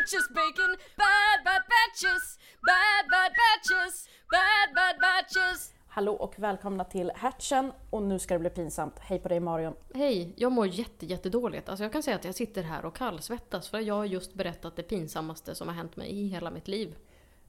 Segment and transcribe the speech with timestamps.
[0.00, 5.72] sandwiches, bacon, bad bad batches, bad bad batches, bad bad batches.
[5.88, 8.98] Hallå och välkomna till Hatchen och nu ska det bli pinsamt.
[8.98, 9.74] Hej på dig Marion.
[9.94, 11.68] Hej, jag mår jätte, jättedåligt.
[11.68, 14.76] Alltså jag kan säga att jag sitter här och kallsvettas för jag har just berättat
[14.76, 16.96] det pinsammaste som har hänt mig i hela mitt liv.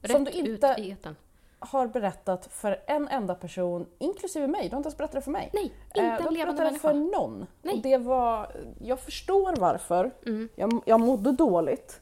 [0.00, 1.16] Rätt Som du inte- ut i etern.
[1.58, 4.68] Har berättat för en enda person, inklusive mig.
[4.68, 5.50] Du har inte ens berättat det för mig.
[5.52, 7.18] Nej, inte Eh, en du har levande berättat det för människa.
[7.18, 7.46] någon.
[7.62, 7.74] Nej.
[7.74, 10.10] Och det var, jag förstår varför.
[10.26, 10.48] Mm.
[10.56, 12.00] Jag, jag mådde dåligt.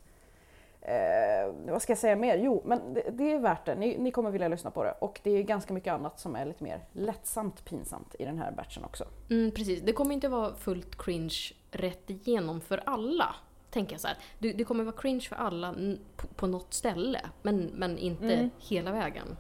[1.73, 2.37] Vad ska jag säga mer?
[2.39, 3.75] Jo, men det, det är värt det.
[3.75, 4.95] Ni, ni kommer vilja lyssna på det.
[4.99, 8.53] Och det är ganska mycket annat som är lite mer lättsamt pinsamt i den här
[8.53, 9.05] batchen också.
[9.31, 11.39] Mm, precis, det kommer inte vara fullt cringe
[11.71, 13.35] rätt igenom för alla.
[13.71, 14.17] Tänker jag så här.
[14.39, 15.75] Det, det kommer vara cringe för alla
[16.17, 18.51] på, på något ställe, men, men inte Mm.
[18.59, 19.37] hela vägen.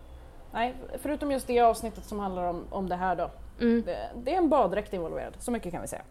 [0.52, 3.30] Nej, förutom just det avsnittet som handlar om, om det här då.
[3.60, 3.82] Mm.
[3.86, 6.02] Det, det är en baddräkt involverad, så mycket kan vi säga.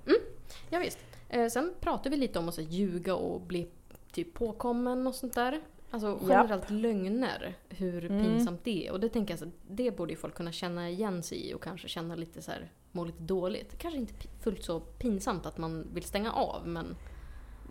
[0.70, 1.00] Ja, visst.
[1.30, 3.68] Eh, sen pratar vi lite om att ljuga och bli
[4.12, 5.62] typ påkommen och sånt där.
[5.92, 8.24] Alltså generellt lögner, hur Mm.
[8.24, 8.92] pinsamt det är.
[8.92, 11.64] Och det tänker jag så det borde ju folk kunna känna igen sig i och
[11.64, 13.78] kanske känna lite så här, må lite dåligt.
[13.78, 16.96] Kanske inte fullt så pinsamt att man vill stänga av, men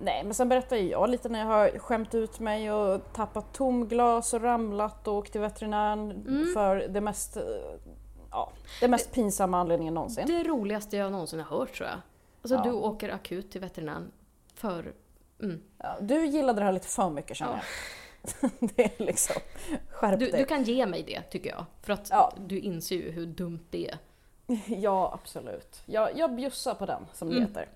[0.03, 4.35] Nej, men sen berättar jag lite när jag har skämt ut mig och tappat tomglas
[4.35, 6.53] och ramlat och åkt till veterinären Mm.
[6.55, 7.43] för det mest, eh,
[8.31, 10.27] ja, det mest pinsamma anledningen någonsin.
[10.27, 11.99] det roligaste jag någonsin har hört tror jag.
[12.43, 12.63] Alltså Ja.
[12.63, 14.11] du åker akut till veterinären
[14.55, 14.93] för...
[15.43, 15.61] Mm.
[15.79, 17.63] Ja, du gillade det här lite för mycket känner jag.
[18.61, 19.37] det är liksom,
[19.91, 20.41] skärp Du, dig.
[20.41, 21.65] du kan ge mig det tycker jag.
[21.83, 22.33] För att Ja.
[22.47, 23.99] du inser ju hur dumt det är.
[24.67, 25.83] Ja, absolut.
[25.87, 27.49] Jag, jag bjussar på den som det Mm.
[27.49, 27.69] heter.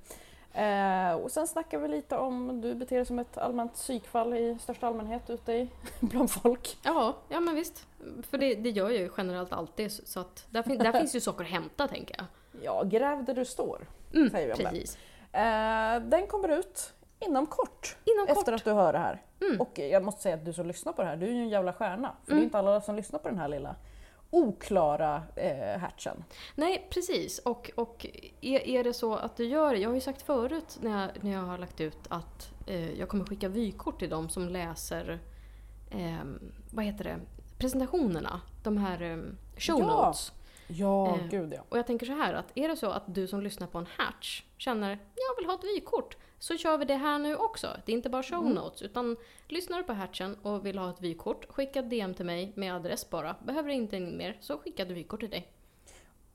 [0.54, 4.58] Eh, och sen snackar vi lite om du beter dig som ett allmänt psykfall i
[4.60, 5.68] största allmänhet ute i,
[6.00, 6.76] bland folk.
[6.82, 7.86] Ja, ja men visst.
[8.30, 9.92] För det, det gör jag ju generellt alltid.
[9.92, 12.26] Så att där, fin, där finns ju saker att hämta tänker jag.
[12.64, 14.64] Ja, gräv där du står, Mm, säger vi om det.
[14.70, 14.98] precis.
[15.32, 16.92] Eh, den kommer ut
[17.28, 17.96] inom kort.
[18.04, 18.54] Inom efter kort.
[18.54, 19.22] att du hör det här.
[19.40, 19.60] Mm.
[19.60, 21.48] Och jag måste säga att du som lyssnar på det här, du är ju en
[21.48, 22.16] jävla stjärna.
[22.24, 22.42] För det Mm.
[22.42, 23.76] är inte alla som lyssnar på den här lilla
[24.30, 26.24] oklara eh, hatchen.
[26.54, 27.38] Nej, precis.
[27.38, 28.06] Och, och
[28.40, 31.10] är, är det så att du gör det, jag har ju sagt förut när jag,
[31.24, 35.18] när jag har lagt ut att eh, jag kommer skicka vykort till dem som läser,
[35.90, 36.24] eh,
[36.70, 37.16] vad heter det,
[37.58, 38.40] presentationerna.
[38.62, 39.16] De här eh,
[39.56, 40.32] show notes.
[40.34, 40.41] Ja,
[40.80, 41.62] Eh, gud ja.
[41.68, 43.86] Och jag tänker så här att är det så att du som lyssnar på en
[43.96, 47.68] hatch känner jag vill ha ett vykort så kör vi det här nu också.
[47.86, 48.52] Det är inte bara show Mm.
[48.52, 49.16] notes utan
[49.48, 53.10] lyssnar du på hatchen och vill ha ett vykort skicka DM till mig med adress
[53.10, 53.36] bara.
[53.44, 55.48] Behöver inte mer så skickar du vykort till dig.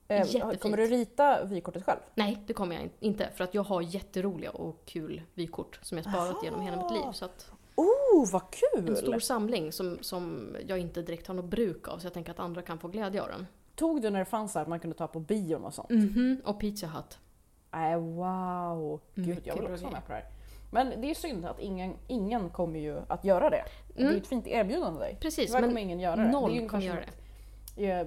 [0.08, 0.60] Eh, jättefint.
[0.60, 1.98] kommer du rita vykortet själv?
[2.14, 5.98] Nej, det kommer jag in- inte för att jag har jätteroliga och kul vykort som
[5.98, 6.40] jag sparat Aha.
[6.44, 7.12] genom hela mitt liv.
[7.12, 8.42] Så att Oh, vad
[8.76, 8.96] en kul!
[8.96, 12.38] stor samling som, som jag inte direkt har något bruk av så jag tänker att
[12.38, 13.46] andra kan få glädje av den.
[13.78, 15.90] Tog du när det fanns att man kunde ta på bion och sånt?
[15.90, 17.18] Mhm, och Pizza Hut.
[17.70, 19.00] Nej, wow!
[19.14, 20.24] Gud, Mycket jag vill också vara med på det här.
[20.70, 23.64] Men det är synd att ingen, ingen kommer ju att göra det.
[23.94, 24.12] Det är Mm.
[24.14, 25.16] ju ett fint erbjudande av dig.
[25.20, 26.30] Precis, Tyvärr men kommer ingen göra det.
[26.30, 27.04] noll det är ungefär kommer som göra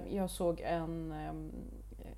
[0.00, 1.12] att Jag, jag såg en,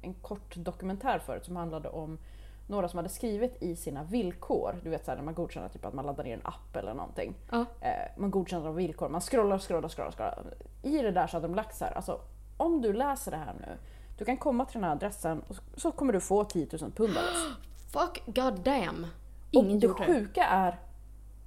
[0.02, 2.18] en kort dokumentär förut som handlade om
[2.66, 5.94] några som hade skrivit i sina villkor, du vet såhär när man godkänner typ att
[5.94, 7.34] man laddar ner en app eller någonting.
[7.50, 7.64] Ja.
[7.80, 7.88] Eh,
[8.20, 10.54] man godkänner de villkor, man scrollar, scrollar, scrollar, scrollar.
[10.82, 12.20] I det där så hade de lagt så här, alltså
[12.56, 13.76] om du läser det här nu,
[14.18, 17.16] du kan komma till den här adressen och så kommer du få 10 000 pund
[17.16, 17.56] av oss.
[17.92, 19.06] Fuck god damn.
[19.50, 20.78] Ingen och det sjuka är,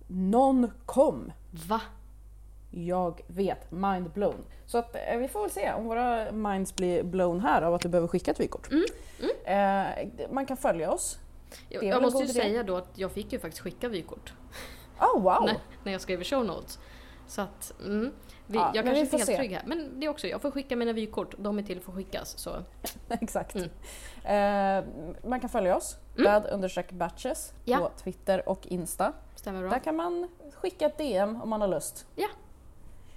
[0.08, 1.32] någon kom.
[1.68, 1.82] Va?
[2.72, 4.46] Jag vet, mind blown.
[4.66, 7.82] Så att, eh, vi får väl se om våra minds blir blown här av att
[7.82, 8.70] du behöver skicka ett vykort.
[8.72, 8.86] Mm,
[9.46, 11.20] Eh, man kan följa oss.
[11.70, 12.34] Jag, väl jag en måste ju idé.
[12.42, 14.34] säga då att jag fick ju faktiskt skicka vykort
[15.00, 15.42] Oh wow!
[15.46, 16.80] när, när jag skrev show notes.
[17.28, 18.12] Så att, mm,
[18.48, 19.38] vi, Ja, jag kanske inte är helt se.
[19.38, 19.64] trygg här.
[19.66, 21.36] Men det är också, jag får skicka mina vykort.
[21.38, 22.38] De är till för att skickas.
[22.38, 22.64] Så.
[23.10, 23.56] Exakt.
[23.56, 23.70] Mm.
[24.24, 24.90] Eh,
[25.30, 27.78] man kan följa oss, bad understreck batches Ja.
[27.78, 29.14] på Twitter och Insta.
[29.36, 29.70] Stämmer bra?
[29.70, 32.06] Där kan man skicka ett DM om man har lust.
[32.16, 32.28] Ja.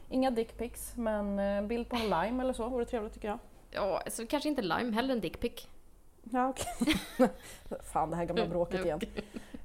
[0.08, 3.38] Inga dickpics, men eh, bild på en lime eller så vore trevligt tycker jag.
[3.70, 5.68] Ja, alltså, kanske inte lime, hellre en dickpic.
[6.30, 6.94] Ja, okej.
[7.92, 9.00] Fan, det här gamla bråket Mm, igen.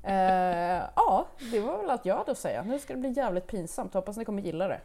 [0.03, 2.63] Eh, ja, det var väl allt jag hade att säga.
[2.63, 3.93] Nu ska det bli jävligt pinsamt.
[3.93, 4.79] Hoppas ni kommer gilla det.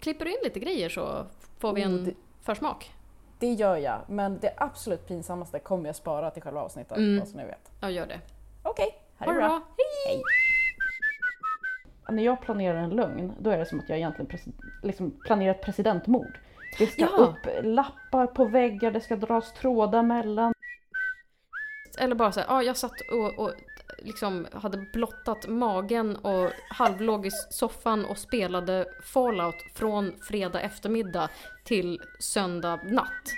[0.00, 1.26] Klipper du in lite grejer så
[1.58, 2.90] får vi Oh, en det- försmak.
[3.38, 6.96] Det gör jag, men det absolut pinsammaste kommer jag spara till själva avsnittet.
[6.98, 7.18] Mm.
[7.18, 7.70] Bara så ni vet.
[7.80, 8.20] Ja, gör det.
[8.62, 9.48] Okej, ha Ha det bra.
[9.48, 9.60] bra.
[10.08, 10.22] Hej!
[12.08, 14.52] När jag planerar en lögn, då är det som att jag egentligen presi-
[14.82, 16.38] liksom planerar ett presidentmord.
[16.78, 17.08] Det ska Ja.
[17.16, 20.53] upp lappar på väggar, det ska dras trådar mellan.
[21.98, 23.54] Eller bara så här, ja, jag satt och, och
[23.98, 31.30] liksom hade blottat magen och halvlåg i soffan och spelade Fallout från fredag eftermiddag
[31.64, 33.32] till söndag natt.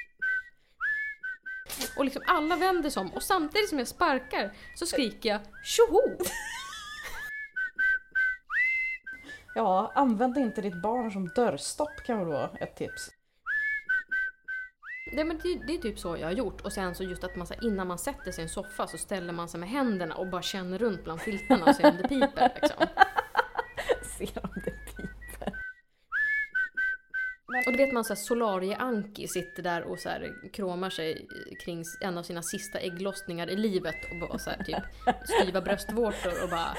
[1.97, 6.17] Och liksom alla vänder sig om och samtidigt som jag sparkar så skriker jag tjoho!
[9.55, 13.16] Ja, använd inte ditt barn som dörrstopp kan väl vara ett tips.
[15.17, 16.61] Det, men det, det är typ så jag har gjort.
[16.61, 18.87] Och sen så just att man, så här, innan man sätter sig i en soffa
[18.87, 21.97] så ställer man sig med händerna och bara känner runt bland filtarna och ser om
[21.97, 22.53] det piper.
[22.61, 22.87] Liksom.
[24.19, 25.53] Se om det piper.
[27.67, 31.29] Och du vet man såhär Solarie Anki sitter där och så här kråmar sig
[31.65, 34.85] kring en av sina sista ägglossningar i livet och bara så här, typ
[35.29, 36.77] styva bröstvårtor och bara...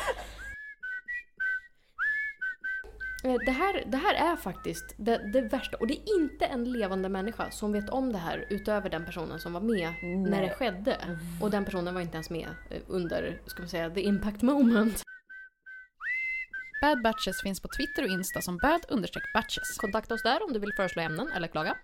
[3.27, 5.77] Eh, Det här, det här är faktiskt det, det värsta.
[5.77, 9.39] Och det är inte en levande människa som vet om det här utöver den personen
[9.39, 9.93] som var med
[10.31, 10.97] när det skedde.
[11.41, 15.03] Och den personen var inte ens med eh, under, ska man säga, the impact moment.
[16.81, 19.77] Bad Batches finns på Twitter och Insta som bad-batches.
[19.77, 21.77] Kontakta oss där om du vill föreslå ämnen eller klaga.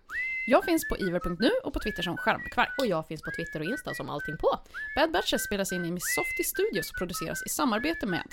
[0.47, 2.69] Jag finns på iver.nu och på Twitter som Skärmkvark.
[2.79, 4.59] Och jag finns på Twitter och Insta som allting på.
[4.95, 8.23] Bad Batches spelas in i Miss Softy Studios och produceras i samarbete med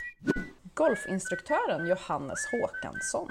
[0.80, 3.30] Golfinstruktören Johannes Håkansson.